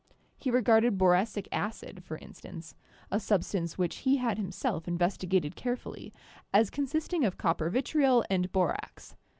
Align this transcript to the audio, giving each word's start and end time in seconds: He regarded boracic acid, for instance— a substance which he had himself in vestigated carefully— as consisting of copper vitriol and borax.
He 0.39 0.49
regarded 0.49 0.97
boracic 0.97 1.47
acid, 1.51 2.03
for 2.03 2.17
instance— 2.17 2.73
a 3.11 3.19
substance 3.19 3.77
which 3.77 3.97
he 3.97 4.17
had 4.17 4.39
himself 4.39 4.87
in 4.87 4.97
vestigated 4.97 5.55
carefully— 5.55 6.11
as 6.55 6.71
consisting 6.71 7.23
of 7.23 7.37
copper 7.37 7.69
vitriol 7.69 8.25
and 8.27 8.51
borax. 8.51 9.15